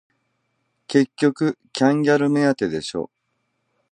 [0.87, 3.11] 結局キャンギャル目当てでしょ